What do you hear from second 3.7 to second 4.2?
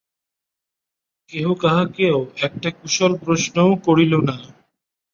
করিল